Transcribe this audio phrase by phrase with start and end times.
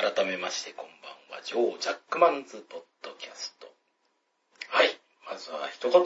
[0.00, 3.66] 改めましてこんばんは、ジョー・ジャックマンズ・ポッドキャスト。
[4.70, 4.88] はい。
[5.28, 6.00] まずは一言。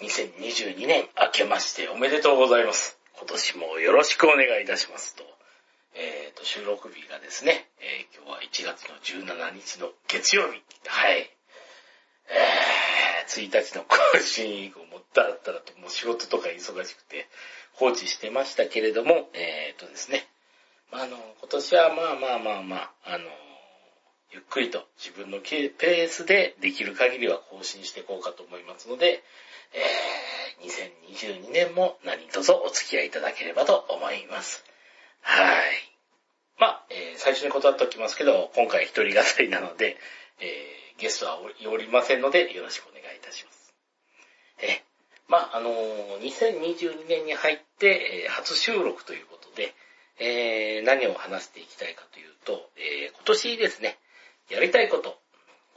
[0.00, 2.98] え2022年明けましておめでとうございます。
[3.18, 5.24] 今年もよろしくお願いいたしますと。
[5.92, 10.62] えーと、収録日がですね、えー今日は1月の17日の月曜日。
[10.86, 11.28] はい。
[12.30, 17.28] えー、1日の更新をもったらったらと、もう仕事とか忙しくて
[17.74, 20.26] 放置してましたけれども、えーとですね、
[20.92, 23.24] あ、あの、今年はまあまあまあまあ、あの、
[24.32, 29.22] ゆっくりと自分のペースでできる限りは更新していこうかと思いますので、
[29.72, 34.64] えー、2022年も何卒お付き合いいただければと思います。
[35.20, 35.96] はい。
[36.58, 39.96] まあ、えー最初に断っておきますけど、今回一人語りなので、
[40.40, 41.38] えーゲストは
[41.70, 43.74] おりませんので、よろしくお願いいたします。
[44.62, 44.80] えー
[45.28, 49.35] まあ、あのー2022年に入って、えー初収録ということで、
[50.18, 53.98] えー何を話していきたいかというと、えー今年ですね、
[54.50, 55.18] やりたいこと、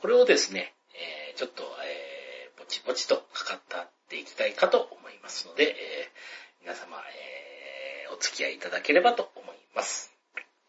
[0.01, 10.11] これをですね、えーちょっと、えーぼちぼちとかかったっていきたいかと思いますので、えー皆様、えーお付き合いいただければと思います。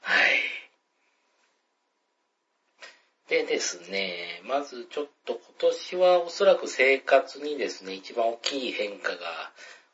[0.03, 0.31] はい。
[3.29, 9.17] でですね、まずちょっと今年はおそらく生活にですね、一番大きい変化が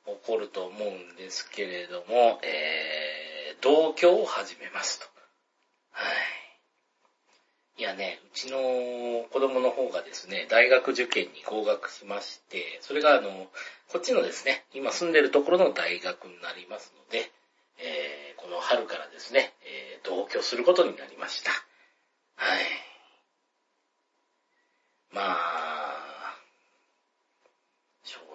[0.06, 5.06] 起こると思うんですけれども、えー、同居を始めますと。
[5.90, 6.26] はい。
[7.78, 8.58] いやね、うちの
[9.30, 13.48] 子供の方がですね、大学受験に合格しまして、それがあの、
[13.92, 17.30] こっちのですね、今住んでるところの大学になりますので、
[17.78, 21.50] えー、この春からですね、えー、同居することになりました。
[22.36, 22.60] はい。
[25.12, 25.75] まあ、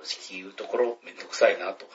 [0.04, 1.86] 正直言うところめんどくさいなと。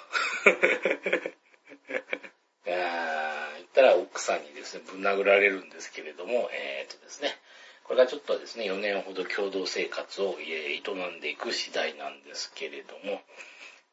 [2.66, 7.38] いやー言ったら奥さんにですね、ぶん殴られるんですけれども、えー、とですね、
[7.84, 13.22] これがちょっとですね、4年ほど共同生活を営んでいく次第なんですけれども、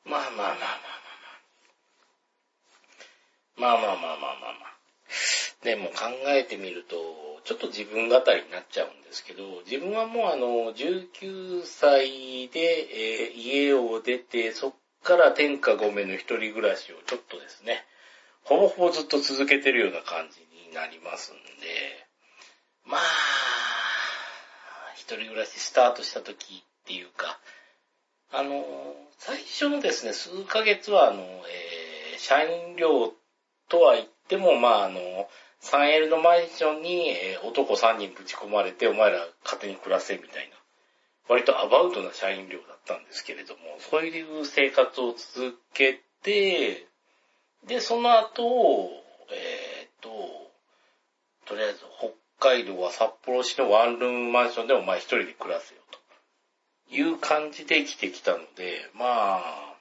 [0.04, 0.66] まあまあまあまあま
[3.68, 3.78] あまあ。
[3.78, 4.74] まあまあまあまあまあまあ。
[5.64, 12.88] でも考えてみると、ちょっと自分語りになっちゃうんですけど、自分はもうあの、19歳で、
[13.30, 14.74] えー家を出て、そっ
[15.04, 17.86] から天下5名の一人暮らしをちょっとですね、
[18.44, 21.42] ほぼほぼずっと続けてるような感じになりますんで、
[22.86, 23.02] まあ、
[24.96, 27.40] 一人暮らしスタートした時っていうか、
[28.32, 28.66] あの、
[29.18, 31.84] 最初のですね、数ヶ月はあの、えー
[32.24, 33.12] 社員寮
[33.68, 35.28] とは言っても、まああの、
[35.64, 40.56] 3L のマンションに、えー男3人ぶち込まれて、お前ら勝手に暮らせみたいな、
[41.30, 46.88] 割とアバウトな社員寮だったんですけれども、そういう生活を続けて、
[47.66, 48.90] で、その後、
[49.32, 50.10] えーっと、
[51.46, 51.80] とりあえず
[52.40, 59.76] 北海道は札幌市のワンルームマンションでお前一人で暮らせよという感じで生きてきたので、まあ、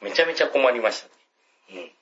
[0.00, 1.82] めちゃめちゃ困りましたね。
[1.82, 2.01] うん。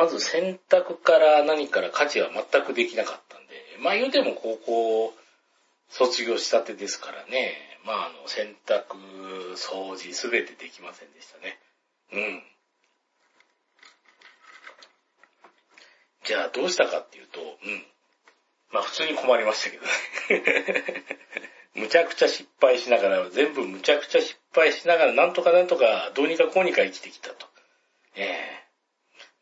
[0.00, 3.48] まず洗濯から何から家事は全くできなかったんで、
[3.82, 5.14] まあ言うても高校
[5.90, 7.52] 卒業したてですからね、
[7.84, 8.96] まああの洗濯、
[9.56, 11.58] 掃除すべてできませんでしたね。
[12.14, 12.42] うん。
[16.24, 17.84] じゃあどうしたかっていうと、うん。
[18.72, 21.04] まあ普通に困りましたけどね。
[21.76, 27.46] むちゃくちゃ失敗しながら、全部むちゃくちゃ失敗しながら、なんとかなんとか、どうにかこうにか生きてきたと。
[28.14, 28.24] え
[28.56, 28.69] え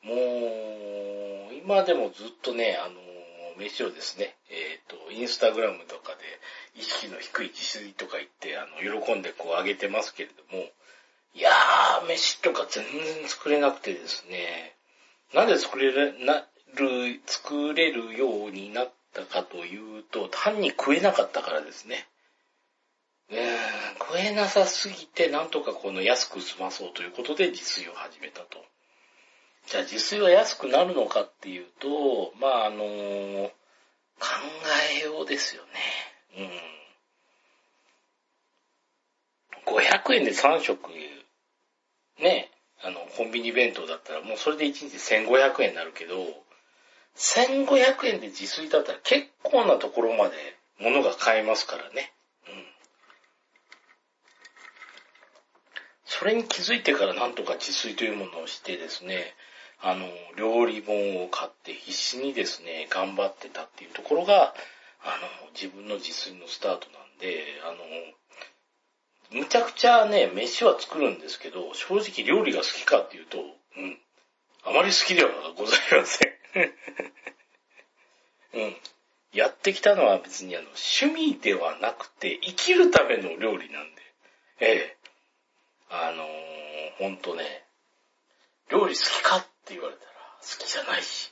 [0.03, 0.15] も
[1.51, 2.95] う、今でもずっとね、あの、
[3.59, 10.65] 飯をですね、えっ、と、インスタグラムとかで、意識の低い自炊とか言って、あの、喜んでこうあげてますけれども、
[11.35, 14.77] いやー、飯とか全然作れなくてですね、
[15.35, 22.07] なんで作れる、なる、作れるようになったかというと、単に食えなかったからですね。
[23.31, 28.65] うーん食えなさすぎて、なんとかこの安く済まそうということで自炊を始めたと。
[29.71, 33.53] じゃあ自炊は安くなるのかっていうと、まああの考
[34.97, 35.71] えようですよね。
[39.67, 39.75] うん。
[39.75, 40.89] 500円で3食、
[42.19, 42.51] ね、
[42.83, 46.17] あの、コンビニ弁当だったらもうそれで1日1500円になるけど、
[47.17, 52.15] 1500円で自炊だったら結構なところまで物が買えますからね。
[52.49, 52.65] うん。
[56.07, 59.35] それに気づいてからなんとか自炊というものをしてですね、
[59.81, 64.55] あの、料理本を買って必死にですね、頑張ってたっていうところが、
[65.03, 67.79] あの、自分の自炊のスタートなんで、あの、
[69.41, 73.99] むちゃくちゃね、飯は作るんですけど、正直料理が好きかっていうと、うん。
[74.65, 76.33] あまり好きではございません。
[78.65, 78.77] うん。
[79.33, 84.03] やってきたのは別にあの、趣味ではなくて、生きるための料理なんで、
[84.61, 84.97] ええ。
[85.91, 87.65] あのー、ほんとね、
[88.71, 90.11] 料理好きかっって言われたら、
[90.41, 91.31] 好きじゃないし、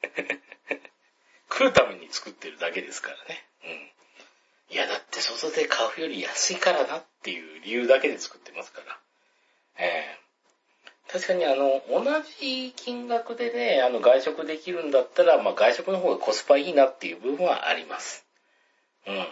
[0.00, 0.40] って。
[1.52, 3.44] 食うために作ってるだけですからね。
[3.64, 3.92] うん。
[4.70, 8.98] いや、だって外で買うより安いからなっていう理由だけで作ってますから。
[9.78, 10.26] ええ
[11.12, 18.26] 確かにあの、同じ金額でね、あの、外食できるんだったら、まあ、外食の方がコスパいいなっていう部分はあります。
[19.06, 19.26] うん。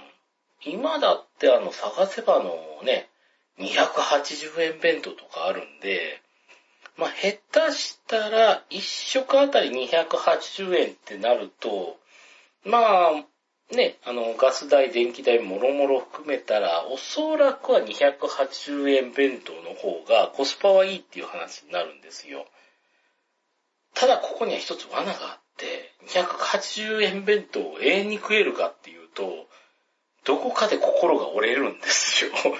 [0.60, 3.08] 今だってあの、探せばのね、
[3.58, 6.22] 280円弁当とかあるんで、
[6.96, 11.98] まあ、下手したら、1食あたり280円ってなると、
[12.64, 13.10] まあ、
[13.74, 22.46] ね、あの、ガス代、電気代、もろもろ含めたら、おそらくは280円弁当の方がコスパはいいっていう話になるんですよ。
[23.94, 29.46] ただここには一つ罠があって、280円弁当を永遠に食えるかっていうと、
[30.24, 32.30] どこかで心が折れるんですよ。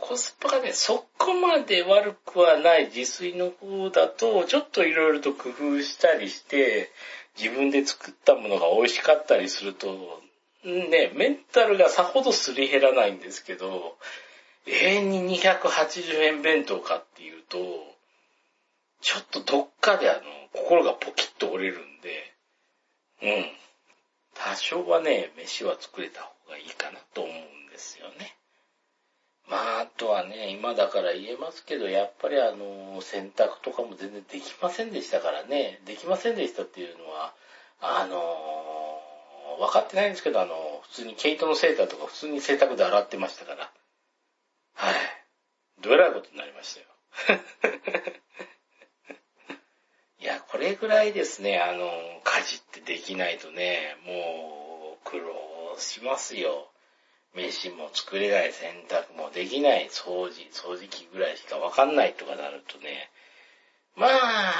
[0.00, 6.90] コスパがね、そこまで悪くはない自炊の方だと、ちょっといろいろと工夫したりして、
[7.38, 10.20] 自分で作ったものが美味しかったりすると、
[10.64, 13.96] ね、メンタルがさほどすり減らないんですけど、
[14.66, 17.58] 永遠に280円弁当かっていうと、
[19.00, 20.20] ちょっとどっかであの、
[20.52, 22.34] 心がポキッと折れるんで、
[23.22, 23.46] うん。
[24.34, 28.36] 多少はね、飯は作れた方がいいかなと思うんですよね。
[29.50, 37.34] まあ、あとはね、今だから言えますけど、やっぱりあの、洗濯とかも全然できませんでしたからね、できませんでしたっていうのは、
[37.80, 40.54] あのー、分かってないんですけど、あの、
[40.84, 43.72] 普通に毛糸のセーターとか普通に洗濯で洗ってましたから。
[44.74, 44.94] はい。
[45.82, 46.86] どえらいことになりましたよ。
[50.20, 51.90] いや、これぐらいですね、あの、
[52.22, 56.69] 家事ってできないとね、もう、苦労しますよ。
[57.34, 63.10] 飯も作れない、洗濯もできない、掃除、掃除機ぐらいしかわかんないとかなるとね、
[63.96, 64.52] まあ、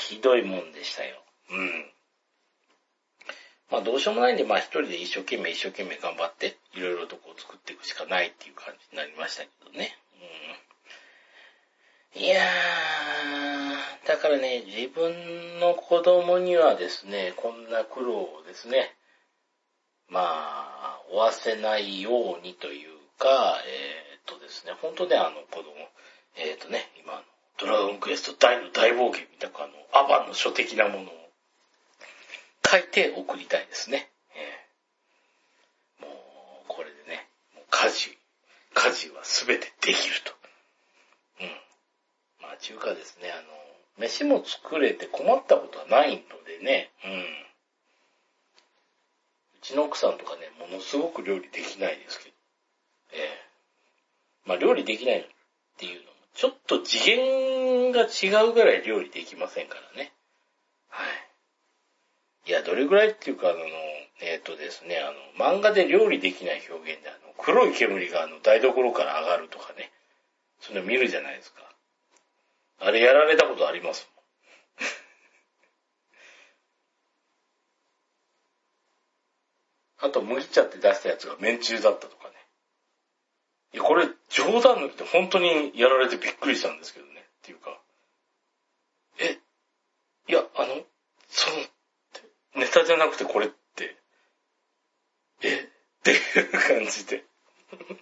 [0.00, 1.22] ひどいもんでしたよ。
[1.50, 1.90] うん。
[3.70, 9.96] まあどうしようもないんで、まあ一人で一生懸命一生懸命頑張って、いろいろとこう作っていくしかないっていう感じになりましたけどね。
[12.16, 18.96] うん、いやー、だからね、自分の子供にはですね、こんな苦労をですね、
[20.08, 25.72] まあ、負わせないようにというか、えー、っとですね、本当ね、あの子供、
[26.36, 27.22] えー、っとね、今、
[27.58, 31.30] ドラゴンクエスト大の大冒険みたいなあの、アバンの書的なものを
[32.64, 34.08] 書いて送りたいですね。
[36.00, 36.14] えー、もう、
[36.68, 38.16] これでね、もう家事、
[38.72, 40.32] 家事はすべてできると。
[41.40, 41.46] うん。
[42.40, 43.42] まあ、中華ですね、あの、
[43.98, 47.49] 飯も作れて困ったことはないのでね、うん。
[49.60, 52.34] ちの奥さんとかね、ものすごく料理できないですけど。
[53.12, 53.50] ええ
[54.46, 55.26] まあ料理できないっ
[55.76, 60.12] ていうのも、ちょっと次元が違うぐらい料理できませんからね。
[60.88, 62.50] はい。
[62.50, 63.58] いや、どれぐらいっていうか、あの、
[64.22, 65.12] えっ、ー、とですね、あ
[65.42, 69.90] の、漫画で料理できない表現で、あの、黒い煙があの、台所から上がるとかね。
[70.60, 71.60] それ見るじゃないですか。
[72.80, 74.08] あれやられたことあります
[80.02, 82.34] あと麦茶って出したやつが麺中だったとかね。
[83.74, 87.12] いや、これ冗談抜きで本当にやられてびっくりしたんですけどね。
[87.12, 87.80] っていうか。
[89.18, 89.38] え、
[90.28, 90.82] いや、あの、
[91.28, 91.56] その、
[92.56, 93.96] ネタじゃなくてこれって、
[95.42, 97.24] えっていう感じで。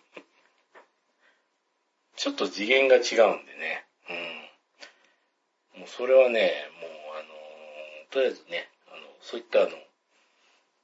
[2.17, 3.87] ちょっと次元が違うんでね。
[4.09, 4.13] う
[5.79, 5.81] ん。
[5.81, 7.29] もうそれはね、もうあの、
[8.11, 9.88] とりあえずね、あの、そういったあの、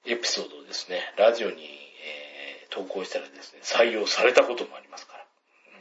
[0.06, 5.24] エピソードをですね、ラジオに、えー、投稿したらですね、採用されたこともありますから。
[5.68, 5.80] うん、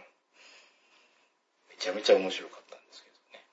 [1.70, 3.46] めちゃめちゃ面白かったんですけどね。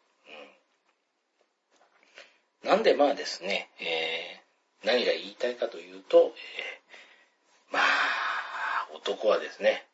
[2.63, 7.83] うん、なんでまあですね、えー、何が言いたいかというと、えー、まあ、
[8.95, 9.87] 男はですね、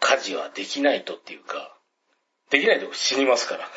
[0.00, 1.76] 家事はできないとっていうか、
[2.50, 3.68] できないと死にますから。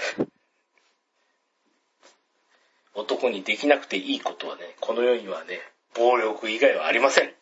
[2.95, 5.59] 男にできなくていいことはね、この世にはね、
[5.95, 7.25] 暴力以外はありません。
[7.25, 7.33] うん。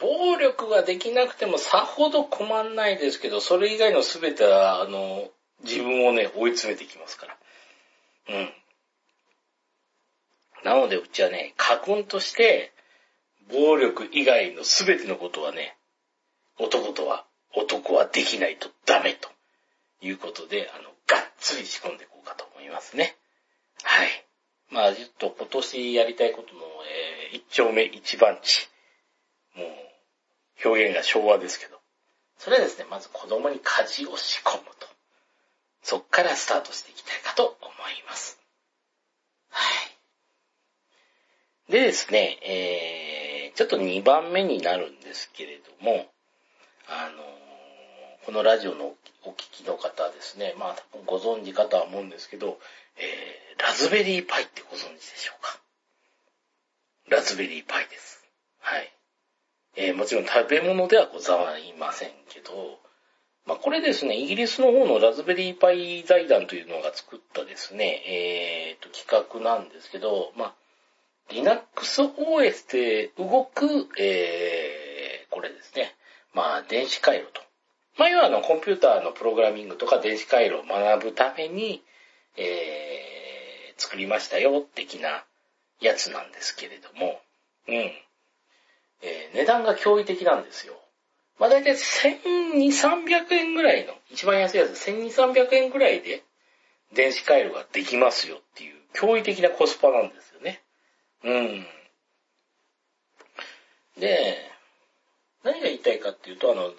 [0.00, 5.28] 暴力ができなくてもさほど困んないですけど、それ以外の全ては、あの、
[5.64, 7.36] 自分をね、追い詰めてきますから。
[8.28, 8.52] うん。
[10.64, 12.72] なので、うちはね、家訓として、
[13.50, 15.76] 暴力以外の全てのことはね、
[16.58, 19.28] 男とは男はできないとダメと
[20.00, 20.90] いうことで、あの、
[21.38, 23.16] つり仕込んでいこうかと思いますね。
[23.82, 24.08] はい。
[24.70, 26.60] まあ、ちょっと今年やりたいことの、
[27.30, 28.68] えー、一丁目一番地。
[29.54, 31.78] もう、表現が昭和ですけど。
[32.38, 34.86] それはですね、まず子供に家事を仕込むと。
[35.82, 38.38] そっからスタートしていきたいかと思います。
[39.50, 39.64] は
[41.68, 41.72] い。
[41.72, 46.06] でですね、えー、ちょっと2番目になるんですけれども、
[46.88, 47.47] あの、
[48.28, 48.92] このラジオの
[49.24, 52.58] お聞きの方ですね、まあご存知かとは思うんですけど、
[52.98, 55.58] えー、ラズベリーパイってご存知でしょうか？
[57.08, 58.22] ラズベリーパイです。
[58.60, 58.92] はい。
[59.76, 62.52] えー、もちろん食べ物ではございませんけど、
[63.46, 70.54] まあ、これですね、イギリスの方のラズベリーパイ財団というのが作ったですね、えー、と、企画なんですけど、まあ、
[71.30, 75.94] Linux OS で動く、えー、これですね、
[76.34, 77.47] まあ、電子回路と。
[77.98, 81.82] まあ、要はあの、コンピューターのプログラミングとか電子回路を学ぶために、
[82.36, 85.24] えー、作りましたよ、的な
[85.80, 87.20] やつなんですけれども、
[87.66, 87.74] うん。
[89.02, 90.74] えー、値段が驚異的なんですよ。
[91.40, 96.22] まあ大体1200、300円ぐらいの、一番安いやつ、1200、300円ぐらいで
[96.92, 100.62] 電子回路ができますよっていう驚異的なコスパなんですよね。
[101.24, 101.66] うん。
[103.98, 104.50] で、
[105.44, 106.72] 何が言いたいかっていうと、あの、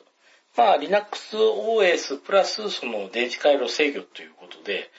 [0.60, 4.92] まあ Linux OS プラスその電子回路制御ということで、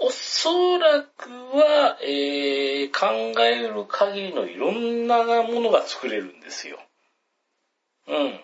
[0.00, 6.80] おそらくは、えー、考える限りのいろんなものが作れるんですよ。
[8.08, 8.40] うん。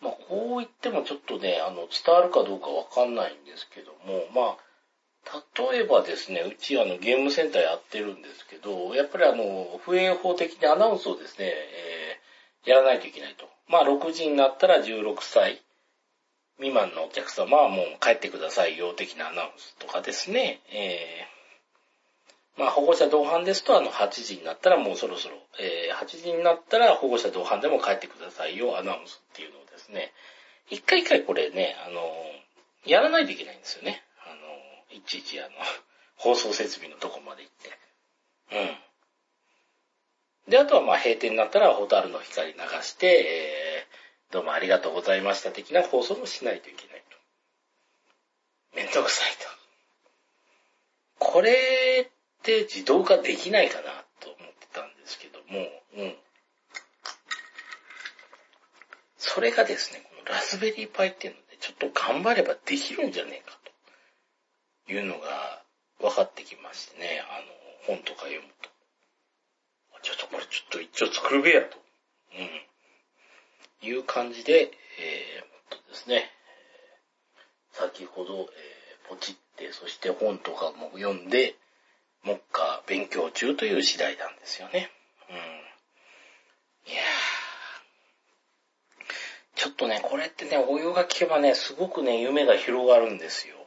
[0.00, 5.42] まあ、こう言ってもちょっとね、あの、伝わるかどうかわかんないんですけども、まあ、
[5.72, 13.57] 例えばですね、うちあの、ゲームセンターやってるんですけど、やっぱりあの、不衛法的にアナウンスをですね、えー、やらないといけないと。
[13.68, 15.62] まあ、6時になったら16歳
[16.56, 30.12] 未満のお客様はもう帰ってくださいよ的なアナウンスとかですね、えー、まあ保護者同伴ですとあの8時になったらもうそろそろ、えー、8時になったら保護者同伴でも帰ってくださいよアナウンスっていうのをですね、
[30.70, 32.02] 一回一回これね、あの、
[32.84, 34.02] やらないといけないんですよね。
[34.26, 35.50] あの、いちいちあの、
[36.16, 37.70] 放送設備のとこまで行って。
[38.52, 38.87] うん。
[40.48, 43.68] で、あとはまあ閉店になったらホタルの光流して、えー
[44.30, 47.16] どうもありがとうございました的な放送もしないといけないと。
[48.76, 49.48] めんどくさいと。
[51.18, 51.52] これ
[52.06, 53.84] って自動化できないかな
[54.20, 56.14] と思ってたんですけども、うん。
[59.16, 63.58] それがですね、このラズベリーパイっていうので、ちょっと頑張ればできるんじゃねえか
[64.86, 65.62] というのが
[66.00, 67.24] 分かってきましてね、
[67.86, 68.67] あの、本とか読むと。
[70.50, 71.78] ちょっと一応作るべやと。
[72.34, 73.88] うん。
[73.88, 76.30] いう感じで、えー、とですね、
[77.72, 81.56] 先ほど、えー、ポチって、そして本とかも読んで、
[82.24, 84.90] 目下勉強中という次第なんですよね。
[85.30, 85.36] うん。
[86.92, 87.38] いやー。
[89.54, 93.57] ちょっとね、これってね、お湯が効けばね、すごくね、夢が広がるんですよ。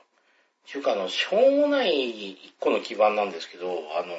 [0.66, 4.16] ちゅうか、あの、しょうもない一個の基盤なんですけど、あの、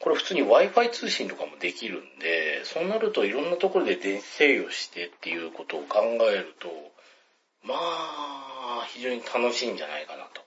[0.00, 6.00] これ普通に Wi-Fi 通信とかもできるんで、そうなるといろんなところで電子制御してっていうことを考
[6.30, 6.68] えると、
[7.62, 10.42] まあ、非常に楽しいんじゃないかなと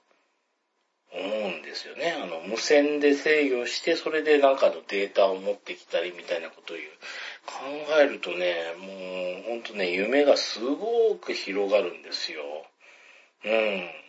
[1.14, 2.12] 思うんですよね。
[2.22, 6.90] あの、無線で制御して、それでなんかのデータを持ってきたりみたいなことを言う。
[7.46, 7.54] 考
[8.02, 12.42] えるとね、もう、ほんとね、夢がすごく広がるんですよ。
[13.46, 14.05] うん。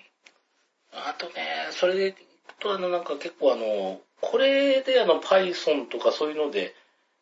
[0.93, 1.33] あとね、
[1.73, 2.15] それで、
[2.61, 6.75] とあの、なんか結構あの、これであの Python とかそういうので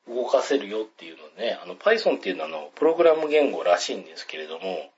[0.09, 4.91] 動かせるよっていうのね、あの Python っていうのはあの、プログラム言語らしいんですけれども、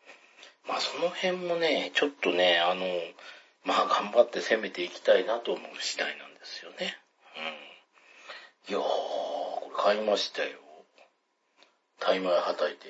[0.68, 2.84] まあその辺もね、ちょっとね、あの、
[3.64, 6.96] まあ頑張って攻めていきたいなと思う次第なんですよね。
[8.68, 8.72] うん。
[8.72, 10.50] いやー、これ買いましたよ。
[11.98, 12.86] タイマーはたいて、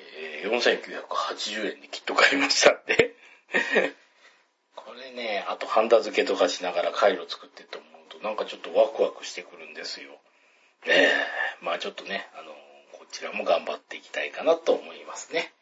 [0.47, 3.15] 4980円できっと買いましたんで
[3.53, 4.06] こ
[4.97, 10.11] れね、あとハンダ付けとかしながら回路作ってと思うと、なんかちょっとワクワクしてくるんですよ。
[10.85, 12.51] ええー、まあちょっとね、あの、
[12.97, 15.53] こちらも頑張っていきたいかなと思いますね。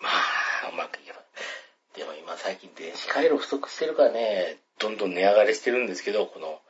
[0.00, 1.18] まあ、うまくいけば。
[1.94, 6.60] でも今最近電子回路不足してるからね、どんどん値上がりしてるんですけど、この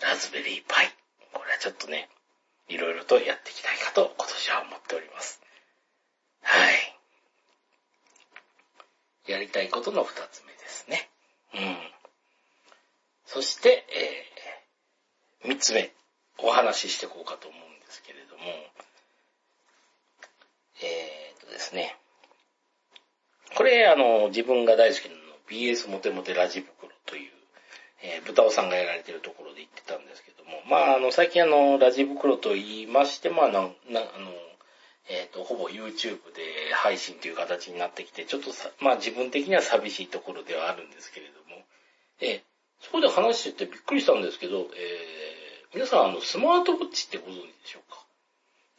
[0.00, 0.90] ラズベリーパイ。
[1.32, 2.08] これはちょっとね、
[2.68, 5.40] いろいろとやっていきたいかと今年は思っております。
[6.42, 6.96] はい。
[9.30, 11.10] やりたいことの二つ目ですね。
[11.54, 11.76] うん。
[13.26, 13.84] そして、
[15.42, 15.92] えー、三つ目、
[16.38, 18.42] お話ししていこうかと思うんですけれども、
[20.82, 21.96] えーとですね、
[23.56, 27.30] これ、あの、自分が大好きなの BS モテモテラジ袋という、
[28.02, 34.30] えー、豚尾さんがやられてるところで言ってたんですけども、まあ、あの、最近あの、ラジ袋と言いまして、まあ、な、な、あの、
[35.08, 41.64] えっ、ー、と、ほぼ YouTube で配信という形になってきて、ちょっとさ、まあ自分的には寂しいところではあるんですけれども、
[42.20, 42.42] えー、
[42.80, 44.66] そこで話しててびっくりしたんですけど、えー、
[45.74, 48.04] 皆さん、あの、スマートウォッチってご存知でしょうか？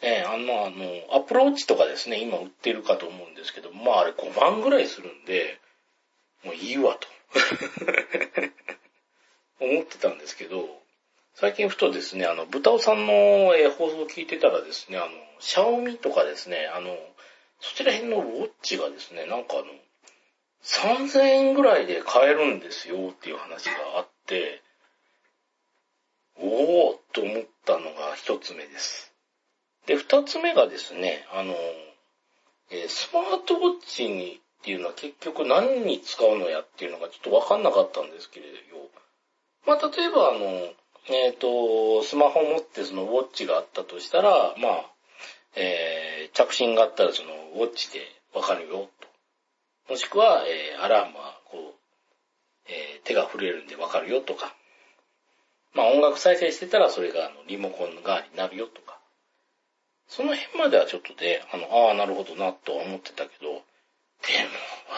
[0.04, 5.60] えー、あの、あの、アプローチとかですね、今売ってるかと思うんですけど、まああれ5万ぐらいするんで、
[6.44, 7.08] もういいわと。
[9.62, 10.81] 思ってたんですけど、
[11.36, 15.08] 最近ふとですね、あの、豚尾さんの、放送を聞いてたらですね、あの、
[15.40, 16.96] シャオミとかですね、あの、
[17.60, 19.66] そちら辺のウォッチがですね、なんかあの、
[20.64, 24.62] 3000円ぐらいで買えるんですよっていう話があって、
[26.38, 29.14] おーと思ったのが一つ目です。
[29.86, 31.54] で、二つ目がですね、あの、
[32.72, 38.52] えー、スマートウォッチにっていうのは結局何に使うのやっていうのがちょっとわかんなかったんですけれど、
[39.66, 40.74] まあ、例えばあの、
[41.08, 44.86] えっ、ー、と、スマホ持ってそのウォッチがあったとしたら、まあ、
[45.56, 48.00] えー、着信があったらそのウォッチで
[48.34, 49.08] わかるよ、と。
[49.92, 51.82] もしくは、えー、アラームはこう、
[52.68, 54.56] えー、手が触れるんでわかるよとか。
[55.74, 59.00] まあ音楽再生してたらそれがあのリモコン代わりになるよとか。
[60.08, 63.62] その辺まではちょっとで、あの、ああ、なるほどなとは思ってたけど、でも、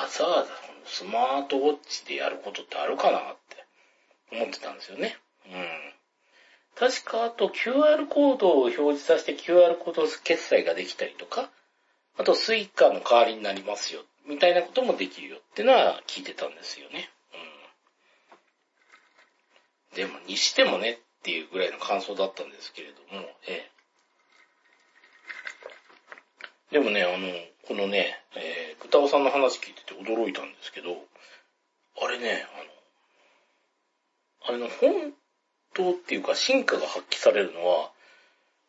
[0.01, 0.49] わざわざ
[0.85, 3.65] スマートウォッチでやることってあるかなって
[4.31, 5.17] 思ってたんですよね。
[5.45, 5.93] うん。
[6.75, 11.49] 確かあと QR コードを表示させて QR コード決済ができたりとか、
[12.17, 17.09] あとスイカの代わりになりますよ、みたいなこともできるよってのは聞いてたんですよね。
[19.91, 19.97] うん。
[19.97, 23.73] でも、にしてもねっていうぐらいの感想だったんですけれども、ええ。
[26.73, 27.27] でもね、あの、
[27.67, 30.97] このね、えー、歌尾さんの話聞いてて驚いたんですけど、
[32.01, 32.45] あれね、
[34.49, 35.13] あの、あれの本
[35.73, 37.91] 当っていうか真価が発揮されるのは、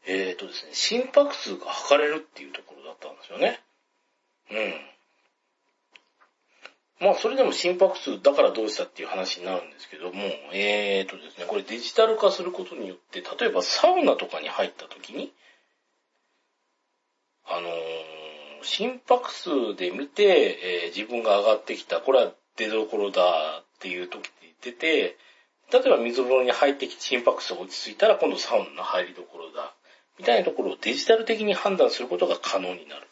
[0.06, 3.60] えっ、ー、とですね、心拍数が測れるっていうところだったんですよね。
[4.50, 4.94] うん。
[7.00, 15.32] まあ、それでも心拍数だからどうしたっていう話になるんですけども、えっ、ー、とですね、これデジタル化することによって、例えばサウナとかに入った時に、
[17.46, 17.72] あのー、
[18.62, 25.16] 心拍数で見て、えー、自分が上がってきた、これは出どころだっていう時って言ってて、
[25.72, 29.74] 例えば水風呂に入ってきて心拍数が落ち着いたら今度サウナの入りどころだ。
[30.18, 33.08] みたいなところをデジタル的に判断することが可能になる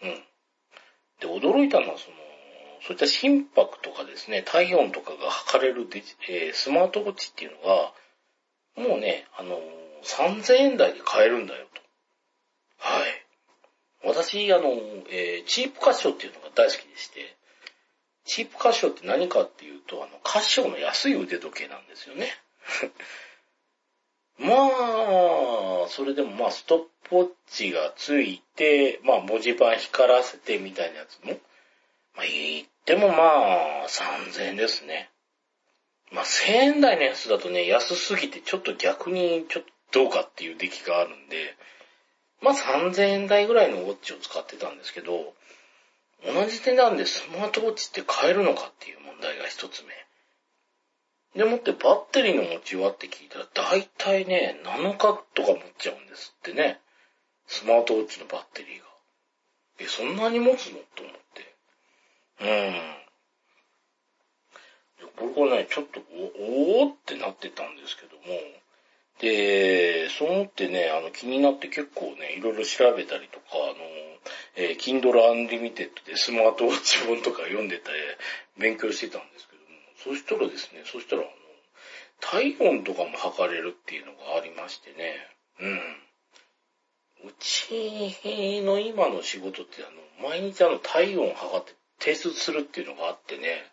[0.00, 0.06] と。
[0.06, 1.40] うん。
[1.40, 2.16] で、驚いたのはその、
[2.82, 7.92] そういった心拍とかですね、体温とかが測れるデジ、えー、スマートウォッチっていうのが、
[8.88, 9.62] もうね、あのー、
[10.02, 11.82] 3000円台で買えるんだよと。
[12.78, 13.26] はい。
[14.02, 14.70] 私、あの、
[15.10, 17.36] えー、チープカッシオっていうのが大好きでして、
[18.30, 22.32] チープカシオって何かっていうと、あの、カシオの安い腕時計なんですよね。
[24.38, 31.40] まあ、それでもまあ、ストップウォッチがついて、まあ、文字盤光らせてみたいなやつも、
[32.14, 35.10] まあ、言ってもまあ、3000円ですね。
[36.12, 41.56] まあ、1000円台のやつだとね、安すぎてちょっと逆にちょっとどうかっていう出来があるんで、
[42.40, 45.34] まあ3000円台ぐらいのウォッチを使ってたんですけど、
[46.24, 49.94] 同じ値段でスマートウォッチって買えるのかっていう問題が一つ目。
[51.36, 56.80] でもってバッテリーの持ちはって聞いたら大体ね、7日とか持っちゃうんですってね。
[57.46, 58.84] スマートウォッチのバッテリーが。
[59.78, 60.78] え、そんなに持つの？
[60.94, 61.54] と思って。
[62.40, 62.44] う
[65.26, 65.34] ん。
[65.34, 68.22] これがね、ちょっとお、おーってなってたんですけども、
[69.20, 73.74] で、そう思ってね、あの気になって結構ね、いろいろ調べたりとか、あの、
[74.56, 77.90] えー、Kindle Unlimited でスマートウォッチ本とか読んでて、
[78.58, 81.30] 勉強してたんですけども、そしたらですね、そしたらあの、
[82.20, 85.16] 体温とかも測れるっていうのがありましてね、
[85.60, 85.78] うん。
[87.28, 93.70] うちの今の仕事ってあの、毎日あの体温測って提出するっていうのがあってね、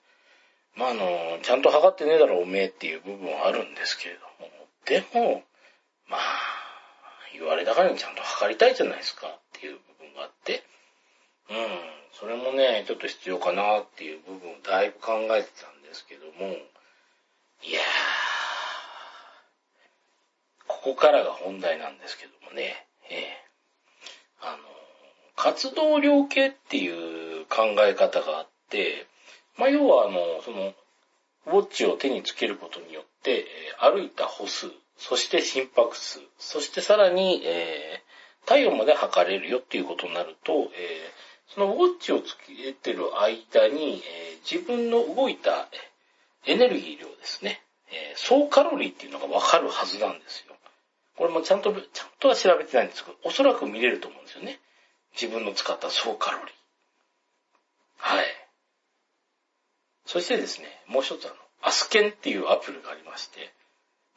[0.75, 4.56] まああの、ちゃんと測ってねえだろおめえっていう部分はあるんですけれども、
[4.87, 5.43] でも、
[6.09, 6.21] まあ、
[7.33, 10.63] 言われたからにちゃんと測りたいじゃないですかっていう部分があって、
[11.49, 11.55] うん、
[12.13, 16.55] それもね、ちょっと必要かなっていう部分をだいぶ考えてたんですけども、
[17.63, 17.83] いやー、
[20.67, 23.47] ここからが本題なんですけどもね、ええ
[24.41, 24.57] あの、
[25.35, 29.07] 活動量計っていう考え方があって、
[29.57, 30.73] まあ、要はあの、その、
[31.47, 33.45] ウォッチを手につけることによって、
[33.79, 45.67] 歩いた歩数、そして心拍数、そしてさらに、えー、体温まで測れるよっていうことになると、えー、そのウォッチをつけてる間に、えー、自分の動いた
[46.45, 50.55] エネルギー量ですね、えー、総カロリーっていうのがわかるはずなんですよ。
[51.15, 54.59] これもちゃんと、ちゃんとは調べてないんですけど、おそらく見れると思うんですよね。
[55.19, 56.55] 自分の使った総カロリー。
[57.97, 58.25] はい。
[60.07, 63.53] そしてですね、もう一つあの、アスケンっていうアプリがありまして、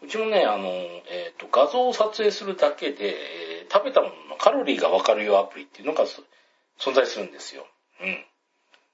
[0.02, 3.16] うちもね、あの、えっ、ー、と、画像を撮影するだけで、
[3.62, 6.04] えー、食べたもののカロリーがわかるようアプリっていうのが
[6.78, 7.66] 存在するんですよ。
[8.00, 8.24] うん。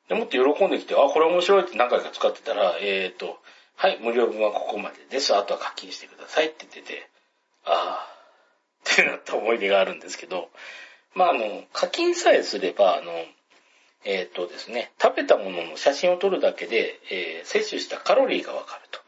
[0.08, 3.38] でもって喜んできて、あ、これ面白いって何回か使ってたら、えっ、ー、と、
[3.76, 5.36] はい、無料分はここまでです。
[5.36, 7.10] あとは課金してくださいって言ってて、
[7.66, 8.16] ああ、
[8.90, 10.48] ってなった思い出があるんですけど、
[11.14, 13.12] まあ、あの、課金さえすれば、あの、
[14.06, 19.00] えっ、ー、とですね、食べたものの写真を撮るだけで、えー、摂取したカロリーがわかると。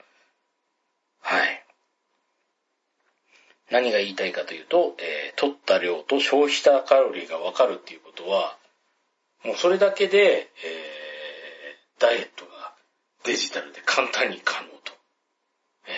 [1.20, 1.64] はい。
[3.70, 8.56] 何が言いたいかというと、えー、取った量と消費したカロリーがわかるっていうことは、
[9.44, 12.74] もうそれだけで、えー、ダイエットが
[13.24, 14.92] デジタルで簡単に可能と。
[15.86, 15.90] え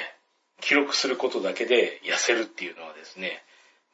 [0.60, 3.42] ー、記録することだけで痩せるっていうのはですね、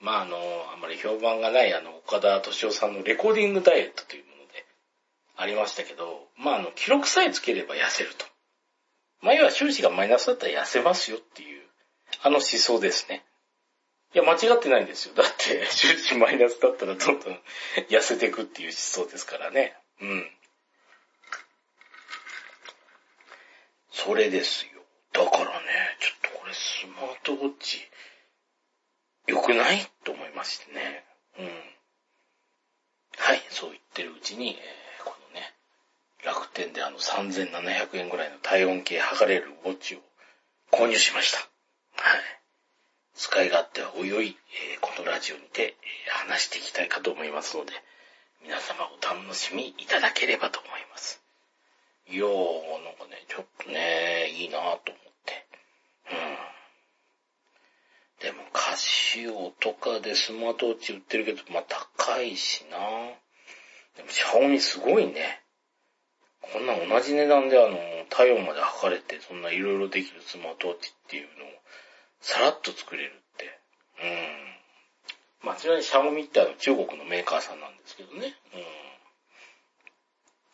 [0.01, 0.37] まああの、
[0.75, 4.36] あまり評判がないあの、岡田敏夫さんのレコーディングダイエットというもの
[5.37, 8.25] ありましたけど、まああの、記録さえつければ痩せると。
[9.21, 11.63] まあ要は収支がマイナスだったら痩せますよっていう、
[12.23, 13.25] あの思想ですね。
[14.15, 15.15] いや、間違ってないんですよ。
[15.15, 17.43] だって、 収支マイナスだったらどんどん
[17.89, 19.77] 痩せていくっていう思想ですからね。
[20.01, 20.31] うん。
[23.91, 24.71] それですよ。
[25.13, 27.87] だからね、ちょっとこれスマートウォッチ、
[29.27, 31.05] 良くないと思いましてね。
[31.39, 31.77] うん。
[33.19, 34.86] はい、そう言ってるうちに、えー、
[36.27, 39.99] 楽天であの3700円ぐらいの体温計測れるウォッチを
[40.73, 41.39] 購入しました。
[41.39, 42.21] はい。
[43.15, 44.37] 使い勝手はおいおい、
[44.75, 47.73] えー、このラジオにて、えー、話していきたいかと思いますので、
[48.43, 51.23] 皆様お楽しみいただければと思います。
[52.09, 55.47] いやー、なんかね、ちょっとね、いいなぁと思って。
[56.11, 56.37] うん。
[58.21, 63.15] でも、カシオとかでスマートウォッチ売ってるけど、まあ高いしなぁ
[63.97, 65.46] でも、シャオミすごいね。
[66.53, 67.79] こんな同じ値段であの、
[68.11, 71.49] 体温まで測れて、そんな色々できるスマートウォッチっていうのを
[72.21, 73.59] さらっと作れるって。
[74.03, 74.07] う
[75.45, 75.49] ん。
[75.49, 78.35] まあ、ちなみにシャオミってあの中国のメーカーさんなんですけどね。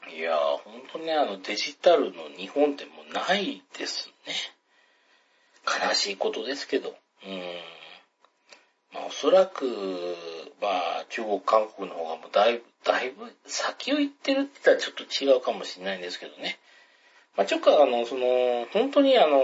[0.06, 0.14] うん。
[0.14, 4.34] いやー、ほんとね、あのデジタルの日本ってもうないですね。
[5.64, 6.94] 悲しいことですけど。
[7.24, 7.72] うん。
[8.92, 9.64] まあ、おそらく、
[10.60, 16.58] まあ、中国、韓国の方がもうだいぶ、だいぶ先を行ってるって言ったらちょっと違うかもしれないんですけどね。
[17.36, 19.40] まあ、ちょっとあの、その、本当にあの、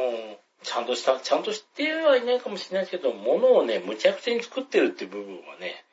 [0.62, 5.84] ちゃんとした、ちゃんとしてはいないかもしれないですけど、物をね、むちゃくちゃに作ってるって部分はね、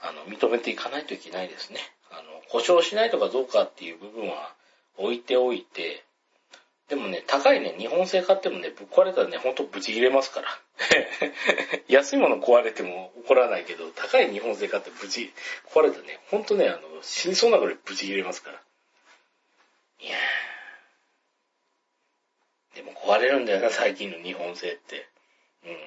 [0.00, 1.80] あの、認めていかないといけないですね。
[2.10, 4.54] あの、故障しないとかどうかっていう部分は
[4.96, 6.04] 置いておいて、
[6.88, 10.48] でもね、高いね、日本製買ってもね、ぶっ壊れたらね、ほんとブチ切れますから。
[11.88, 15.32] 安いもの壊れても怒らないけど、高い日本製買ってブチ
[15.72, 18.62] 壊れたらね、ほんとね、あの、死にそうなぐらいブチ切れますから。
[20.00, 22.76] いやー。
[22.76, 25.08] でも壊れるんだよな、最近の日本製って。
[25.64, 25.78] うん。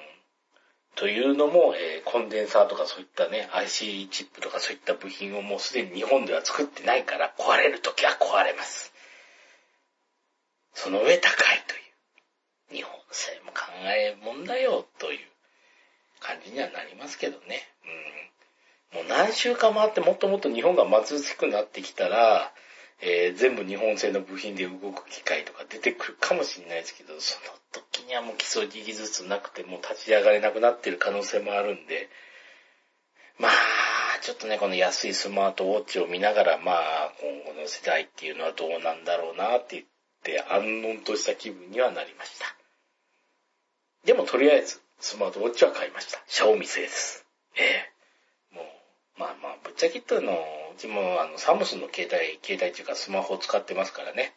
[0.96, 8.89] というのも、えー、コンデンサーとかそういったね、IC チップとかそういった部品をもうすでに日本では作ってないから壊れるときは壊れます。
[10.74, 11.80] その上高いという。
[12.76, 15.18] 日本製も考えもんだよという
[16.20, 17.68] 感じにはなりますけどね。
[18.94, 19.00] うん。
[19.00, 22.52] もう何週間回ってもっともっと日本が貧しくなってきたら、
[23.02, 32.08] えー、全部日本製の部品で動く機械とか出てくるかもしれないですけど、その時にはもう基礎技術なくてもう立ち上がれなくなってる可能性もあるんで、
[33.38, 33.52] まあ、
[34.20, 39.86] ちょっとね、この安いスマートウォッチを見ながら、まあ、今後の世代っていうのはどうなんだろうなって
[40.20, 42.46] って、安穏とした気分にはなりました。
[44.04, 46.22] でもとりあえず、スマートウォッチは買いました。
[46.28, 47.26] シャオミ製です。
[47.56, 47.90] え
[48.52, 50.36] えもうまあまあ、ぶっちゃけ言ったの、う
[50.78, 54.34] ちもあの、サムスンの携帯、携帯っていうかスマホを使ってますからね。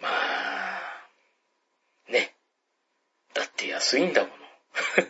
[0.00, 2.34] まあ、ね。
[3.34, 4.32] だって安いんだもの。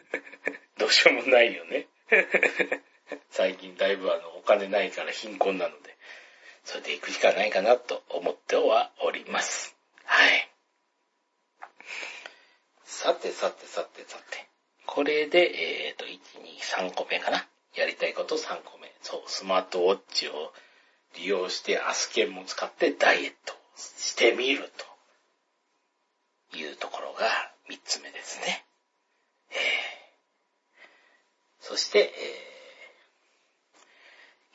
[0.78, 1.86] どうしようもないよね。
[3.30, 5.96] 最近だいぶあの、お金ないから貧困なので、
[6.64, 9.76] それで行くしかないかなと思ってはおります。
[10.12, 10.46] はい。
[12.85, 14.46] さてさてさてさて。
[14.85, 17.48] これで、えっ、ー、と、1、2、3個目かな。
[17.75, 18.92] やりたいこと3個目。
[19.01, 20.53] そう、スマートウォッチを
[21.16, 24.70] 利用してアスケンも使ってダイエットしてみる
[26.53, 27.27] というところが
[27.70, 28.66] 3つ目ですね。
[29.51, 29.57] えー、
[31.61, 32.12] そして、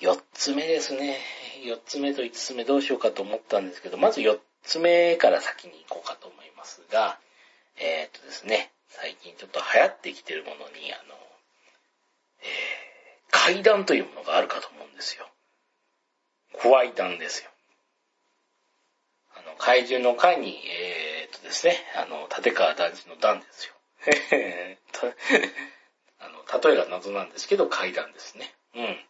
[0.01, 1.17] え4つ目ですね。
[1.65, 7.19] 4つ目と5つ目どうしようかと思ったんですけど、まず4つ目から先に行こうかと思いますが、
[7.77, 11.15] えー、っとですね、最近ちょっと流行ってきてるものに、あの、
[12.41, 12.47] えー、
[13.29, 15.27] 階段というものがあるかと思うんですよ。
[16.61, 17.49] 怖い段ですよ。
[19.35, 23.73] あの、怪獣の階に、えー、っとですね、あの、立川団地の段ですよ。
[26.19, 28.53] あの、例えが謎なんですけど、階段ですね。
[28.75, 29.05] うん。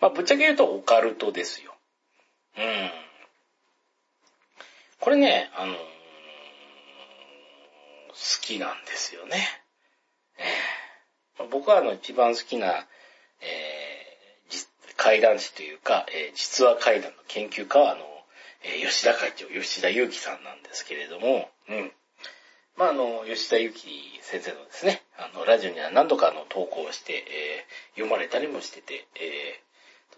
[0.00, 1.74] まあ、ぶっちゃけ言うとオカルトですよ。
[2.58, 2.90] うん。
[5.04, 5.78] これね、あのー、好
[8.40, 9.46] きなんですよね。
[10.38, 18.00] えー、僕はあの一番好きな、えー、怪談師というか、えー、実話怪談の研究家はあの、
[18.62, 21.92] えー、吉田会長、吉田祐樹さんなんですけれども、うん。
[22.78, 29.60] まあ、あの、吉田祐樹先生のですね、あの、ラジオには何度かの投稿して、えー、読まれたりもしてて、え、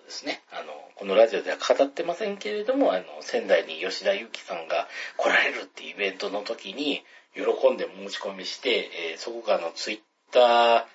[0.06, 7.02] ですね、あの、このラジオでは語ってませんけれども、あの、仙台に吉田祐樹さんが来られるっていうイベントの時に、
[7.34, 10.00] 喜んで申し込みして、えー、そこがあの、ツイッ
[10.32, 10.86] タ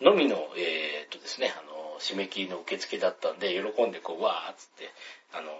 [0.00, 4.90] ーのみの、えー、っとですね、あの、締め切りの受付だったんで、喜んでこう、わーっつって、
[5.32, 5.50] あの、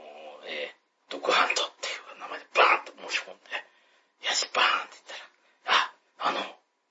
[0.46, 5.18] えー、ドクハントっていう名前でバーンと申し込んで、よし、バーンって言っ
[5.64, 5.92] たら、あ
[6.28, 6.40] あの、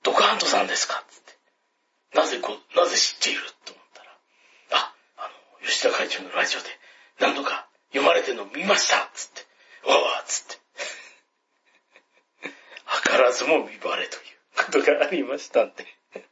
[0.02, 1.38] ドクハントさんですかっつって。
[2.18, 3.79] なぜこ、なぜ知っていると、
[5.64, 6.66] 吉田会長のラジオで
[7.20, 9.42] 何度か読まれてるの見ましたつって。
[9.88, 10.60] わわつって。
[13.10, 14.22] 図らずも見バレという
[14.66, 15.86] ことがありましたんで。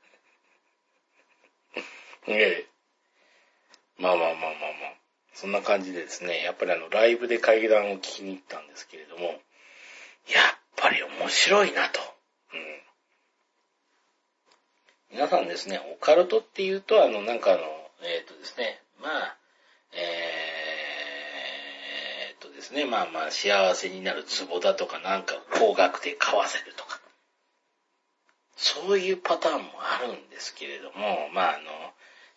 [2.29, 2.67] ええ。
[3.99, 4.57] まあまあまあまあま
[4.89, 4.95] あ。
[5.35, 9.39] そんな感じでですね、やっぱりあの、ライブで会談を聞きに行ったんですけれども、やっ
[10.77, 12.01] ぱり面白いなと。
[12.55, 12.83] うん。
[15.13, 19.37] 皆さんですね、オカルトっていうと、あの、なんかあの、えっ、ー、とですね、まあ、
[19.93, 27.01] えー、とですね、まあまあ、幸せになるツボだとか、なんか高額で買わせるとか、
[28.57, 31.71] そういうパターンもあるんですけれども、まああの、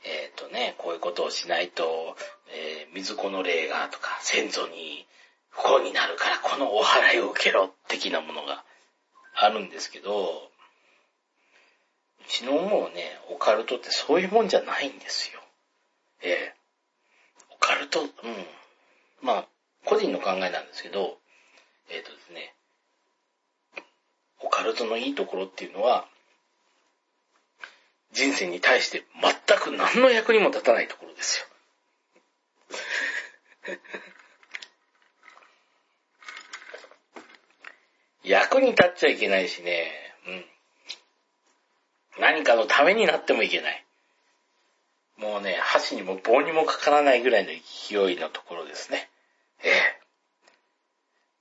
[0.04, 2.15] えっ、ー、とね、こういうことをしないと、
[2.50, 5.06] えー、水子の霊がとか、先祖に
[5.50, 8.63] 不幸になるからこのお払いを受けろ、的なものが
[9.36, 10.50] あるんですけど、
[12.19, 15.40] うちの思うね、オカルトってそういうもんじゃないんですよ。
[16.24, 16.56] ええ
[17.50, 18.08] オカルト、うん。
[19.22, 19.48] まあ、
[19.86, 21.18] 個人の考えなんですけど、
[21.90, 22.56] えっ、ー、とですね、
[24.40, 26.08] オカルトのいいところっていうのは、
[28.12, 31.48] 人生に対して全く何の役にも立たないところですよ。
[38.24, 39.92] 役に立っちゃいけないしね、
[40.28, 40.46] うん。
[42.20, 43.86] 何かのためになってもいけない。
[45.22, 49.08] もうね、箸にも棒にもかからないぐらいの勢いのところですね。
[49.64, 50.02] ええ。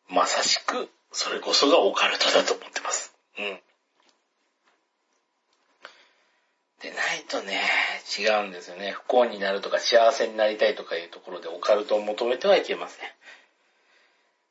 [0.08, 3.14] まさしく、それこそがオカルトだと思ってます。
[3.38, 3.58] うん。
[6.82, 7.62] でないとね、
[8.18, 8.90] 違うんですよね。
[8.92, 13.08] 不幸になるとか幸せになりたいとかいうところでオカルトを求めてはいけません。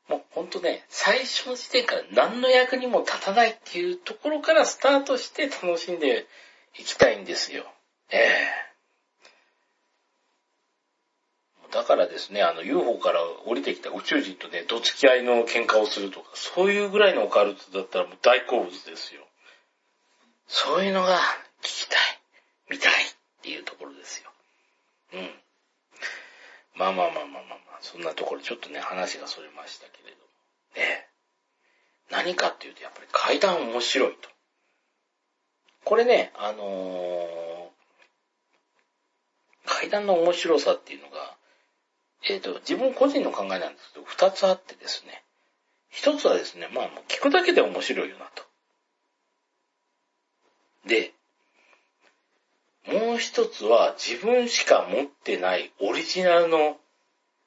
[0.08, 6.26] もうほんとね、最初の時点から何の役にも立たないっていうところからスタートして楽しんで
[6.76, 7.64] いきたいんですよ。
[8.10, 8.69] ええ
[11.72, 19.22] だからですね、あの UFO から降りてきた宇宙人とね、どつき合いの喧嘩をするとか、そういうぐらいのオカルトだったらもう大好物ですよ。
[20.46, 21.18] そういうのが
[21.62, 21.98] 聞きたい、
[22.70, 22.96] 見たいっ
[23.42, 24.30] ていうところですよ。
[25.14, 25.30] うん。
[26.74, 30.22] まあまあまあまあまあまあ、そんなところちょっとね、話がそれましたけれども。
[30.76, 31.06] ね
[32.10, 34.28] 何かっていうと、やっぱり階段面白いと。
[35.84, 37.70] これね、あのー、
[39.66, 41.36] 階段の面白さっていうのが、
[42.28, 45.24] えっ、ー、と、自分個人の考えなんですけど、二つあってですね。
[45.88, 48.44] 一つはですね、まあ、聞くだけで面白いよなと。
[50.86, 51.12] で、
[52.86, 56.78] もう一つは自分しか持ってないオリジナルの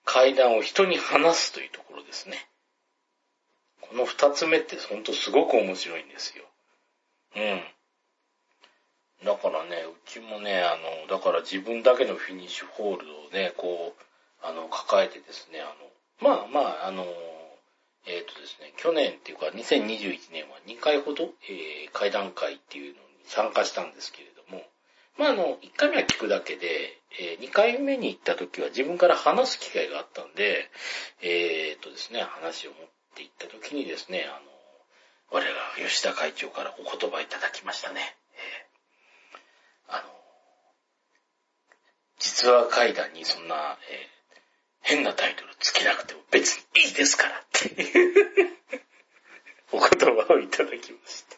[0.05, 2.47] 階段を人に話すというところですね。
[3.81, 6.43] この二つ目ってほんとすごく面白いんですよ。
[7.35, 7.63] うん。
[9.25, 14.03] だからね、うちもね、あの、だから自分だけのフィニッシュホールドをね、こう、
[14.43, 17.05] あの、抱えてですね、あの、まあまあ、あの、
[18.05, 24.63] えっ、ー、とですね、去年っていうか2021年は2回ほど、えー、会談会っていうのに参加したんですけれども、
[25.17, 30.69] まああの、1回目は聞くだけで、えー、2回目に行った時は自分から話す機会があったんで、
[31.21, 32.79] えっ、ー、とですね、話を持っ
[33.15, 38.17] て行った時にですね、あの、我ら吉田会長からお言葉いただきましたね。
[39.89, 40.03] えー、あの、
[42.19, 44.13] 実話怪談にそんな、えー、
[44.83, 48.51] 変なタイトルつけなくても別にいいですからっていう
[49.71, 51.37] お言葉をいただきました。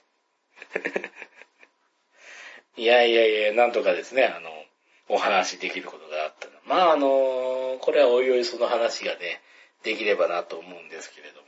[2.78, 4.50] いやいやいや、なんとかですね、あの、
[5.08, 6.54] お話できることがあったら。
[6.66, 9.42] まああの、これはおいおいその話がね、
[9.84, 11.48] できればなと思うんですけれども。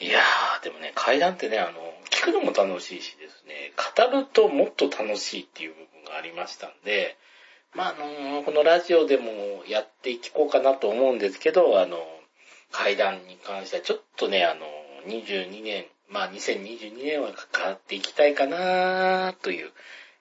[0.00, 7.16] いやー、でもね、階段ってね、あの、聞くのも楽しいしですね、語るともっと楽しいっていう部分がありましたんで、
[7.74, 11.98] まあ、あの、このラジオでもやっていこうかなと思うんですけど、あの、
[12.72, 14.66] 階段に関してはちょっとね、あの、
[15.06, 19.70] 22年、まあ2022年は関わっていきたいかなという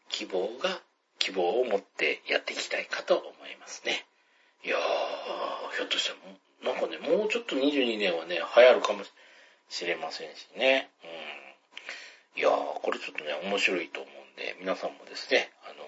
[0.09, 0.81] 希望が、
[1.19, 4.05] 希望を持ってやっていきたいかと思いますね。
[4.63, 6.09] いやー、ひょっとし
[6.61, 9.03] たら、なんかね、もうちょっと22年はね、流行るかも
[9.69, 10.89] しれませんしね。
[12.35, 12.41] うん。
[12.41, 15.83] いやー、これちょっとね、面白いと思うんで、皆さんもですね、あの、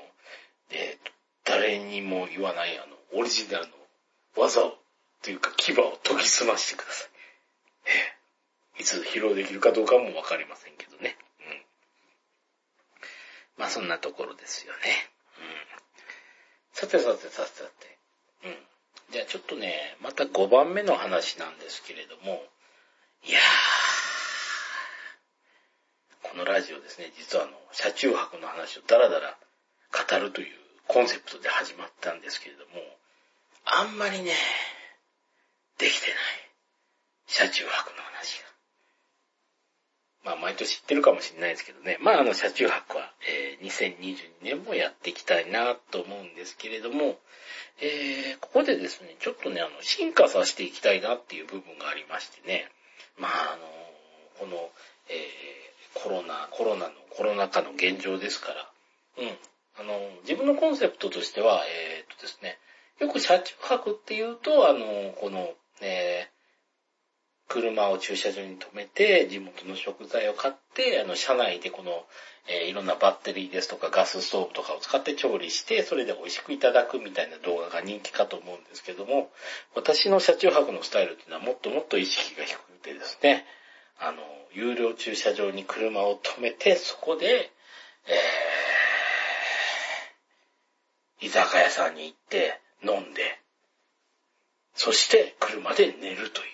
[0.71, 1.18] えっー、
[1.59, 3.73] 誰にも言わない、あの、オリジナルの
[4.37, 4.77] 技を、
[5.21, 7.09] というか牙を研ぎ澄ましてください。
[8.77, 11.17] えー、いつ披露できるかどうかもわかりませんけどね。
[11.41, 11.61] うん。
[13.57, 14.79] まあそんなところですよね。
[15.37, 15.45] うん。
[16.71, 17.97] さてさてさてさて。
[18.45, 18.55] うん。
[19.11, 22.41] じゃあちょっとね、また5番目の話なんですけれども、
[23.27, 29.37] いやー、このラジオですね、実はあの、車中泊の話をダラダラ
[29.91, 32.81] 語るというコンセプトで始まったんですけれども、
[33.63, 34.33] あんまりね、
[35.77, 36.17] できてない。
[37.27, 38.49] 車中泊の話が。
[40.25, 41.99] まあ、毎年知ってるかもしれないですけどね。
[42.01, 47.19] まあ、あの、車中泊は、えー、2022年もやっていきたいなと思うんですけれども、
[47.81, 52.67] えー、ここでですね、ちょっとね、あの、進化させていきたいなっていう部分がありましてね。
[53.19, 53.61] まあ、あの、
[54.39, 54.71] この、
[55.07, 58.69] えー、コロナ、コロナの、コロナ禍の現状ですから、
[59.19, 59.37] うん。
[59.79, 62.57] あの、自分のコンセプトとしては、えー、っとですね、
[62.99, 66.39] よく車中泊っていうと、あの、この、えー、
[67.47, 72.05] 車を駐車場に止めて、地元の食材を買って、あの、車内でこの、
[72.47, 79.31] えー、いろんなバッテリーですとかガスストーブとかを使って調理して、それで美味しくいただくみたいな動画が人気かと思うんですけども、
[79.75, 83.45] 私の車中泊のスタイルっていうのはもっともっと意識が低くてですね、
[83.97, 87.51] あの、有料駐車場に車を止めて、そこで、
[88.05, 88.68] えー
[91.21, 93.39] 居酒屋さんに行って飲んで、
[94.73, 96.47] そして車で寝るという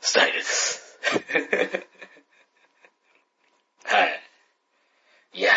[0.00, 0.98] スタイルです。
[3.84, 4.22] はい。
[5.32, 5.56] いやー、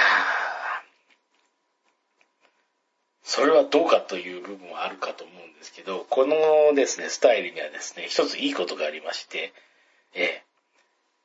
[3.23, 9.53] それはどうかという部分はあるかと思うんですけど、このですね、スタイルにはですね、一ついいことがありまして、
[10.13, 10.43] え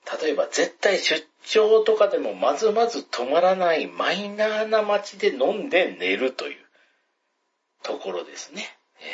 [0.04, 6.67] ー、例えば絶対出張とかでもまずまず止まらないマイナーな街で飲んで寝るという。
[7.82, 8.64] ところですね。
[9.00, 9.04] え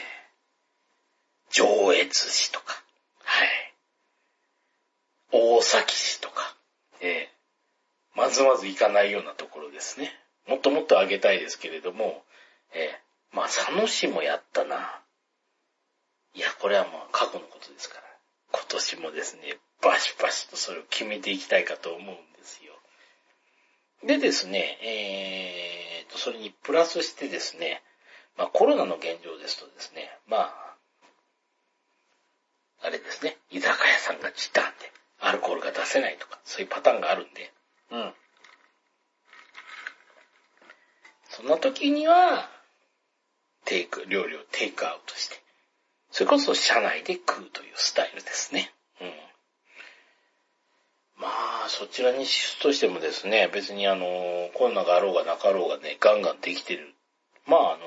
[1.50, 2.82] ー、上越市とか、
[3.22, 3.74] はい。
[5.32, 6.56] 大崎市とか、
[7.00, 10.12] えー、まずまず行かないようなところですね。
[10.46, 12.22] もっともっと上げたいですけれども、
[12.72, 15.00] えー、まあ、佐野市もやったな。
[16.34, 18.02] いや、これはもう過去のことですから。
[18.52, 22.72] 今年もですね、バシバシとそれを決めていきたいかと思うんですよ。
[24.04, 27.82] でですね、えーと、それにプラスしてですね、
[28.36, 30.76] まあコロナの現状ですとですね、まあ、
[32.82, 37.52] あれですね、居酒屋さんが時短で、アルコールが出せないとか、そういうパターンがあるんで、
[37.90, 38.12] うん。
[41.30, 42.50] そんな時には、
[43.64, 45.36] テイク、料理をテイクアウトして、
[46.10, 48.72] それこそ車内で食うというスタイルですね。
[49.00, 49.12] うん。
[51.16, 51.28] ま
[51.64, 56.94] あ、そちらにシフトしてもですね、別にあの、コロナがあろうがなかろうがね、ガンガンできてる。
[57.46, 57.84] まああの、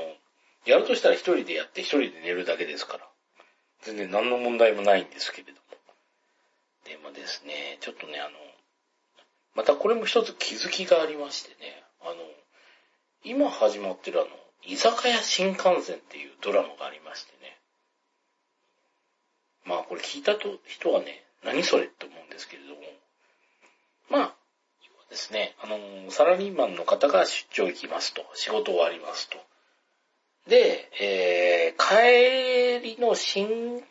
[0.67, 3.07] やるとしたら一人でやって一人で寝るだけですから。
[3.83, 5.57] 全然何の問題もないんですけれども。
[6.85, 8.37] でもですね、ちょっとね、あの、
[9.55, 12.15] またこれも一つ気づきがありましてね、あの、
[13.23, 14.29] 今始まってるあの、
[14.63, 17.57] 居酒屋新幹線っていうドラマがありましてね。
[19.65, 22.81] まあこれ聞いたと人はね、何それって思うんですけれども。
[24.09, 24.35] まあ、
[25.09, 29.37] ですね、あの、サラリーマンの方が出張行きますと、仕事終わりますと。
[30.47, 33.83] で、えー、帰りの新幹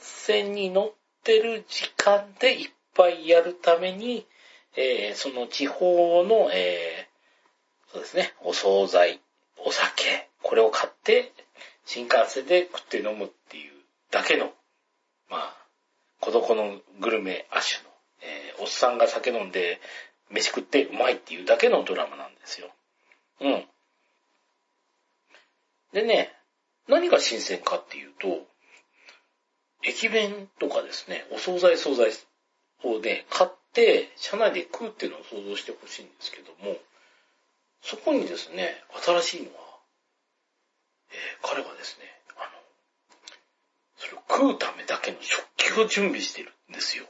[0.00, 0.92] 線に乗っ
[1.22, 4.26] てる時間でいっぱいやるために、
[4.76, 9.20] えー、その地方の、えー、そうですね、お惣菜、
[9.58, 11.32] お酒、これを買って、
[11.84, 13.72] 新幹線で食って飲むっていう
[14.10, 14.46] だけの、
[15.30, 15.56] まあ、
[16.20, 17.90] 孤独のグルメ亜種の、
[18.22, 19.80] えー、おっさんが酒飲んで
[20.30, 22.68] 飯食ってうまいっていうだけのドラマなんですよ。
[23.40, 23.64] うん。
[25.92, 26.32] でね、
[26.88, 28.46] 何が新鮮かっていうと、
[29.82, 32.12] 駅弁とかですね、お惣菜惣菜
[32.84, 36.76] をね、買って、車内で食うっていうのを想像してほしいんですけども、
[37.82, 39.68] そこにですね、新しいのは、
[41.10, 42.04] えー彼はですね、
[42.36, 42.50] あの、
[43.96, 47.04] それを食うためだけの食器を準備してるんですよ。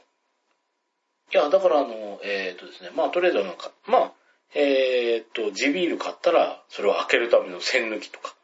[1.31, 4.13] いや、だからあの、えっ、とですね、まあとりあえずなんか、まあ、
[4.55, 8.35] えっ、と、地ビール買ったら、それを開けるための栓抜きとか、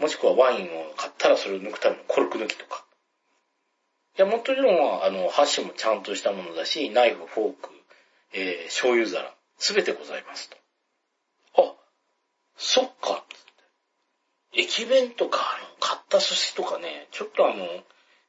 [0.00, 2.84] もしくはワインを買ったらそれを抜くためのコルク抜きとか。
[4.18, 7.70] いや、もちろんは、あの、箸もちゃんとしたものだし、ナイフ、フォーク、
[8.32, 10.56] えー、醤油皿、すべてございますと。
[11.62, 11.74] あ、
[12.56, 13.24] そっか、
[14.52, 17.66] 駅弁とか、あの、買った寿司とかね、ちょっとあの、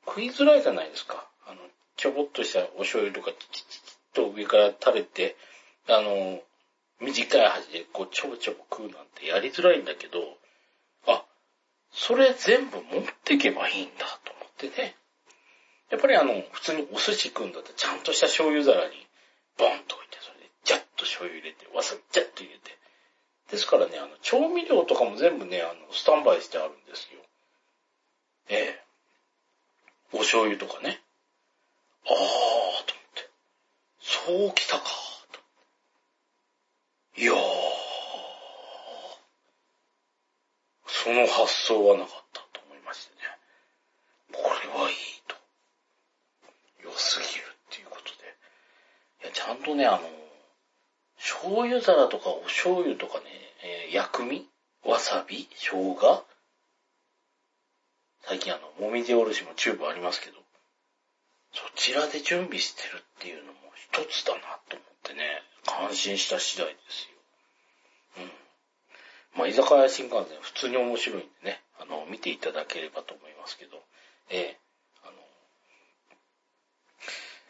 [0.05, 1.28] 食いづらいじゃないですか。
[1.47, 1.57] あの、
[1.97, 5.36] ちょぼっとしたお醤油とか、チチチチと上から垂れて、
[5.88, 6.41] あの、
[6.99, 10.19] 短い箸でこうちょぼちょぼ食うなんてやりづらいんだけど、
[11.93, 14.95] それ全部持ってけばいいんだと思ってね。
[15.89, 18.95] やっぱりあの、普通にお寿司食うんだったらちゃんとした醤油皿に
[19.57, 22.77] ボンと置いて、それでジャッと醤油入れて、わさびジャッと入れて。
[23.51, 27.19] ですからね、あの、調味料とかも全部ね、あの、スタンバイしてあるんですよ。
[28.47, 28.83] ええ。
[30.13, 31.01] お醤油とかね。
[32.07, 32.85] あー、と思っ
[33.15, 33.29] て。
[33.99, 34.83] そうきたか、
[35.31, 35.39] と。
[37.21, 37.70] いやー。
[41.04, 43.22] その発想はなかったと思いましてね。
[44.34, 44.95] これはいい
[45.28, 45.36] と。
[46.84, 48.38] 良すぎるっていうことで。
[49.24, 50.02] いや、ちゃんとね、あの、
[51.18, 53.26] 醤油皿とかお醤油とかね、
[53.64, 54.47] えー薬味？
[54.86, 55.47] わさび？
[55.56, 56.26] 生姜？
[58.24, 60.38] 最近あの、もみじおろしもチューブありますけど、
[61.54, 64.39] そちらで準備してるっていうのも一つだな
[64.70, 67.10] と思ってね、感心した次第です
[68.20, 68.26] よ。
[68.26, 68.40] うん。
[69.36, 73.82] まあ、居酒屋新幹線普通に面白いんでね、あの、見ていただければと思いますけど、
[74.29, 74.57] ええ
[75.03, 75.13] あの、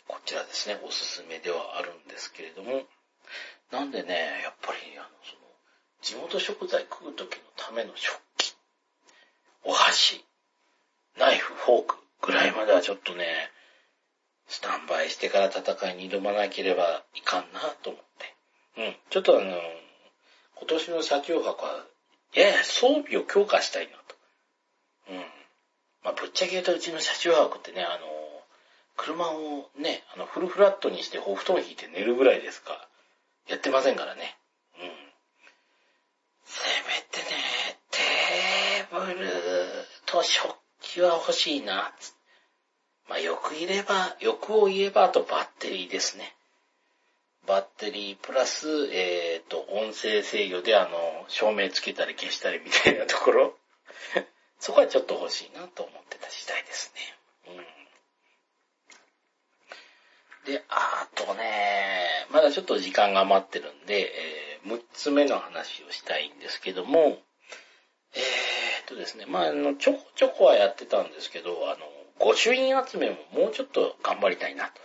[0.07, 2.83] こちらですね、おすすめではあるんですけれども、
[3.71, 5.41] なんでね、やっぱり、あの、その、
[6.01, 8.55] 地元食材食う時のための食器、
[9.63, 10.23] お箸、
[11.17, 13.51] ナイフ、フォークぐらいまではちょっとね、
[14.47, 18.03] スタンバイしてから戦いに挑まなければいかんなと思っ
[18.75, 18.81] て。
[18.81, 18.95] うん。
[19.09, 19.57] ちょっとあの、
[20.61, 21.85] 今年の車中泊は、
[22.33, 24.15] やや装備を強化したいなと。
[25.09, 25.17] うん。
[26.03, 28.05] まあ、ぶっちゃけ言うとうちの車中泊ってね、あの、
[28.95, 32.87] 車をね、あの、フルフラットにしてお布団引いて寝るぐらいですか。
[33.47, 34.37] やってませんからね。
[34.79, 34.89] うん。
[36.45, 39.29] せめてね、テーブル
[40.05, 41.91] と食器は欲しいな。
[43.09, 46.35] まあ、よく言えば、欲を言えば、あとバッテリーですね。
[47.47, 53.57] バッテリープラス、えっ、と、音声制御であの、照明つけたり消したりみたいなところ。
[54.59, 57.17] そこはちょっと欲しいなと思ってた次第ですね。
[60.45, 60.53] うん。
[60.53, 67.19] で、あとね、まだちょっと時間が余ってるんで、えー、6つ目の話をしたいんですけども、
[68.13, 71.85] えー、っとですね、まあ、あの、ちょこちょこはやってたんですけど、あの、
[72.19, 74.81] 御朱印集めももうちょっと頑張りたいなと。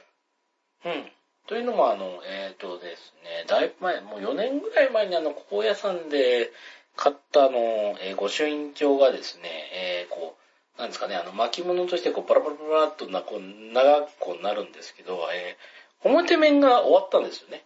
[0.86, 1.12] うん。
[1.46, 6.50] というのも、あの、えっ、とですね、だいぶ前、もう4年ぐらい前にあの、高野山で
[6.96, 7.58] 買ったあの、
[8.00, 9.42] えー御朱印帳がですね、
[9.72, 10.36] えーこ
[10.76, 17.64] う、なんですかね、あの、巻物としてこう、バラバラバラっとな、こう、長くこうなるんですけど、えー表面が終わったんですよね。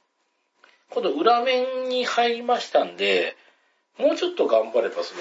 [0.91, 3.37] 今度裏面に入りましたんで、
[3.99, 5.21] もうちょっと頑張ればその、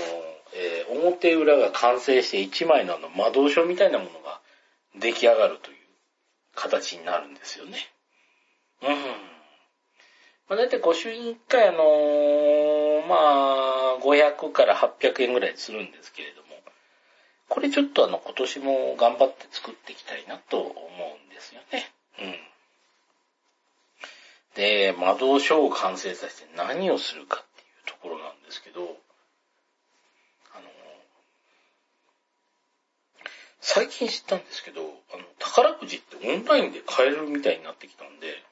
[0.54, 4.40] えー表裏が完成して1枚のあの魔導書みたいなものが
[5.00, 5.78] 出来上がるという
[6.56, 7.78] 形になるんですよね。
[8.82, 9.30] うん。
[10.50, 16.48] まあ、だいたい御朱印1回あのーまあ、500から800円ぐらいするんですけれども、
[17.50, 21.92] これちょっとあの、今年も頑張って作っていきたいなと思うんですよね。
[22.20, 22.36] うん。
[24.56, 28.86] で、魔導書を完成させて何をするかっていうところなんですけど、あ
[30.60, 30.68] の、
[33.62, 34.82] 最近知ったんですけど、
[35.14, 38.44] あの、宝くじってオンラインで買えるみたいになってきたんで、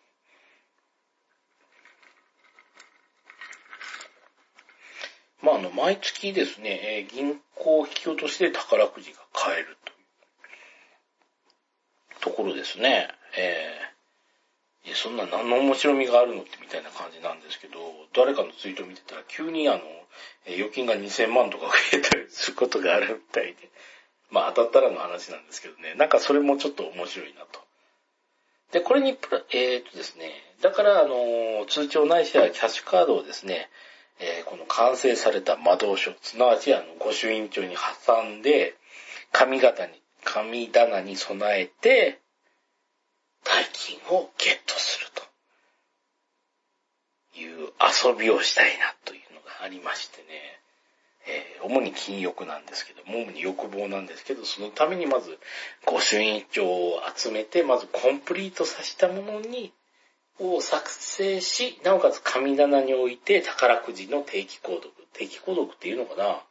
[5.42, 9.94] まあ、あの、毎月ですね、えー銀行引き落としで宝くじが買えるとい
[12.18, 13.10] うところですね。
[13.36, 17.80] えー、そんな何の面白みがあるのってみたいな感じなんですけど、
[18.16, 19.82] 誰かのツイート見てたら急にあの、
[20.46, 23.70] え預金が2000万とか増えたりすることがあるみたいで、
[24.32, 27.60] まあ当たったらの話なんですけどね、なんかそれもちょっと面白いなと。
[28.72, 30.32] で、これにプラ、えーっとですね、
[30.62, 33.70] だからあの、通帳ないしはキャッシュカードをですね、
[34.20, 38.76] えー、この完成された魔導書、すなわちあの、御朱印帳に挟んで、
[39.32, 42.20] 紙型に、紙棚に備えて、
[43.44, 45.24] 大金をゲットすると。
[47.40, 50.26] いう遊びをしたいなというのがありましてね、
[51.28, 55.38] えー、主に禁欲なんですけど、主に欲望なんですけど、そのためにまず
[55.86, 59.72] 御朱印帳を集めて、まずコンプリートさせたものに
[60.40, 64.92] を作成し、なおかつ神棚に置いて宝くじの定期購読。
[65.14, 66.44] 定期購読っていうのかな？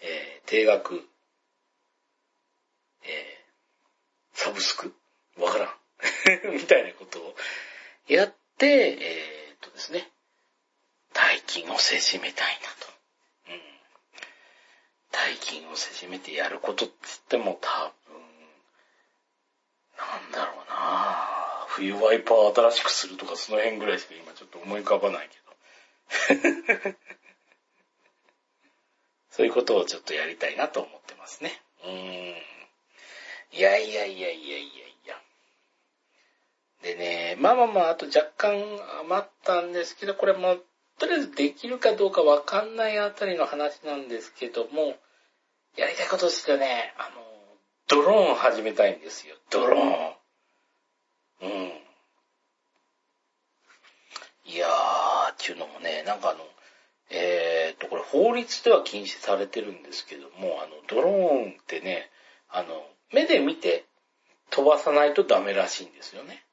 [0.00, 1.02] えー、定額。
[3.04, 4.94] えー、サブスク？
[5.38, 6.52] わからん。
[6.54, 7.34] みたいなことを
[8.06, 10.10] やって、えー、っとですね、
[11.12, 12.92] 大金をせしめたいなと。
[13.48, 13.62] うん。
[15.10, 18.20] 大金をせしめてやることって言っても多分、
[19.96, 21.31] なんだろうなぁ
[21.74, 25.38] 冬ワイパー新しくするとかその辺ぐらいしか今ちょっと思い浮かばないけ
[26.84, 26.92] ど。
[29.30, 31.62] そういうことをちょっとやりたいなと思ってますね。
[31.82, 32.42] うーん。
[33.52, 35.18] いやいやいやいやいやいや。
[36.82, 38.62] でね、まあまあまあ、あと若干
[39.00, 40.58] 余ったんですけど、これも、
[40.98, 44.98] とりあえずできるかどうかわかんないあたりの話なんですけども、
[45.76, 47.24] やりたいことしてね、あの、
[47.88, 49.36] ドローン始めたいんですよ。
[49.48, 50.21] ドローン。
[51.42, 51.72] うん。
[54.44, 56.40] いやー、っていうのもね、なんかあの、
[57.10, 62.10] えー、っと、これ法律では禁止されてるんですけども、あの、ドローンってね、
[62.48, 63.84] あの、目で見て
[64.50, 66.44] 飛ばさないとダメらしいんですよね。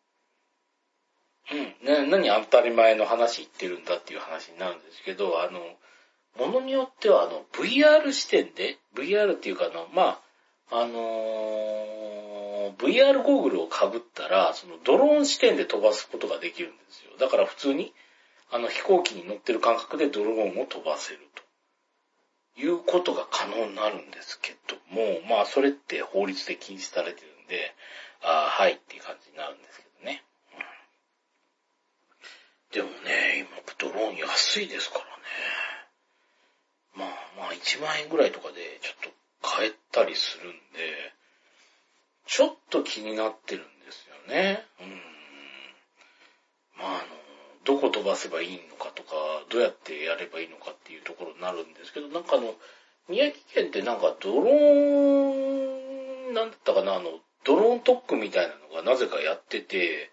[1.51, 2.09] うん。
[2.09, 5.59] な、何当たり前の話言ってるんだっていう話になるんですけど、あの、
[6.37, 10.19] ものによってはあの、VR 視点で、VR っていうかあの、ま
[10.71, 17.11] あ、あのー VR ゴーグルを被ったら、そのドローン視点で飛ばすことができるんですよ。
[17.19, 17.93] だから普通に、
[18.51, 21.49] あの飛行機に乗ってる感覚でドローンを飛ばせると。
[22.59, 27.73] いうことが可能になるんですけども、まあそれって法律で禁止されてるんで、
[28.21, 30.23] ああ、はいっていう感じになるんですけどね。
[32.73, 35.09] でもね、今ドローン安いですからね。
[36.95, 39.11] まあまあ1万円ぐらいとかでちょっ
[39.41, 41.13] と買えたりするんで、
[42.29, 44.63] ちょっと気になってるんですよね。
[44.79, 44.89] うん。
[46.77, 46.99] まあ、あの、
[47.65, 49.09] どこ飛ばせばいいのかとか、
[49.49, 52.53] どうやってやればいいのかっていうところになるんですけど、なんかあの、
[53.07, 57.09] 宮城県ってなんかドローン、なんだったかな、あの、
[57.45, 60.11] ドローン特区みたいなのがなぜかやってて、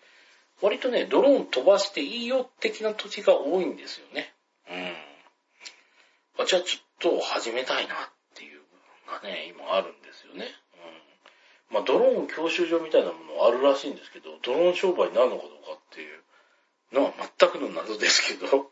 [0.63, 4.33] 割とね、ドローン飛ばしていいよ的な土地が多いんですよね。
[4.71, 4.75] う
[6.41, 6.45] ん。
[6.45, 7.99] あじゃあちょっと始めたいなっ
[8.35, 8.61] ていう
[9.07, 10.47] のがね、今あるんですよね。
[11.77, 16.25] まあ、ドローン教習所みたいなものあるらしいんですけど、ドローン商売になるのかどうかっていう
[16.95, 18.67] のは全くの謎ですけど、うん、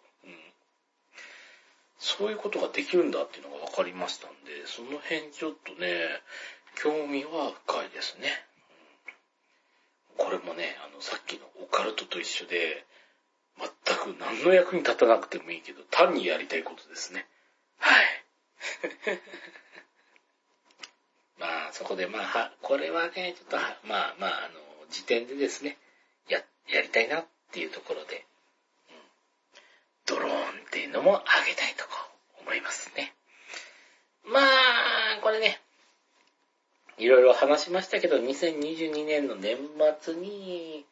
[1.98, 6.00] そういうことができるんだっていうのが分かりましたんで、その辺ちょっとね、
[6.80, 8.32] 興味は深いですね。
[10.16, 12.86] うん、これもね、あの、さっきのオカルトと一緒で、
[13.60, 13.68] 全
[14.16, 17.26] く何の役に立たなくてもいいけど、単にやりたいことですね。
[17.76, 18.06] はい。
[21.38, 23.56] まあ、そこでまあ、はこれはね、ちょっと、
[23.86, 25.78] まあまあ、あの、時点でですね、
[26.28, 26.38] や、
[26.72, 28.24] やりたいなっていうところで、
[28.90, 31.84] うん、ドローンっていうのもあげたいと
[32.40, 33.14] 思いますね。
[34.24, 35.60] まあ、これね、
[36.98, 39.58] いろいろ話しましたけど、2022年の年
[40.00, 40.86] 末に、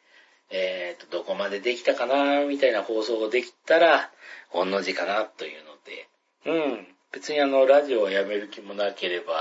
[0.49, 4.11] えっ、ー、と、どこまでできたかな、みたいな放送ができたら、
[4.49, 6.07] ほんの字かな、というので、
[6.45, 6.87] うん。
[7.13, 9.33] 別にあの、ラジオをやめる気もなければ、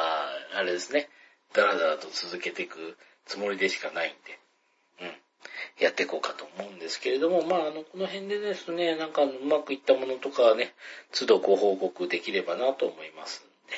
[0.55, 1.09] あれですね、
[1.55, 4.39] だらだらと続けていくつもりでしかないんで、
[5.01, 5.85] うん。
[5.85, 10.75] やっていこうかと思うんですけれども、まあ、あの、この辺でですね、なんかうまくいったものとかはね、
[11.13, 13.75] 都度ご報告できればなと思いますんで、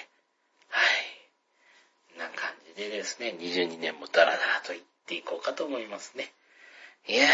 [0.68, 0.80] は
[2.16, 2.18] い。
[2.18, 6.32] な感じでですね、22年もダラダラと言っていこうかと思いますね。
[7.06, 7.28] いやー、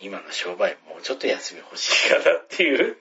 [0.00, 2.96] 今の商売もうちょっと休み欲しいかなっていう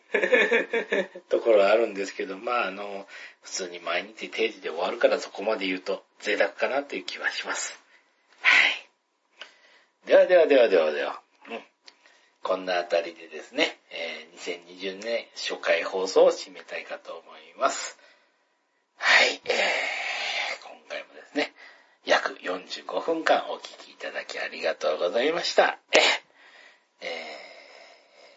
[1.29, 3.07] ところはあるんですけど、まああの、
[3.41, 7.79] 普通に毎日定時で終わるからそこまで言うと贅沢かなという気はします。
[8.41, 8.89] はい。
[10.07, 11.21] ではではではではでは。
[11.49, 11.63] うん。
[12.41, 17.99] こんなあたりでですね、えー、2020年初回放送を締めたいかと思います。
[18.95, 21.53] はい、えー、今回もですね、
[22.05, 25.77] 約45分間お聞きいただきありがとうございました。
[25.91, 26.27] えー
[27.01, 27.05] え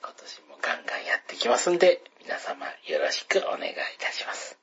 [0.02, 4.58] ー、今年もガンガンやってきますんで、皆様よろしくお願いいたします。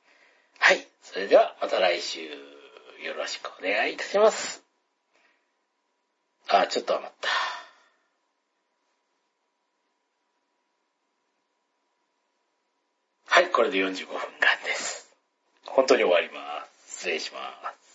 [0.58, 0.86] はい。
[1.02, 2.20] それではまた来週。
[2.20, 4.62] よろしくお願いいたします。
[6.48, 7.28] あ、ちょっと余った。
[13.26, 15.08] はい、これで45分間です。
[15.64, 16.96] 本当に終わります。
[16.98, 17.38] 失礼しま
[17.80, 17.87] す。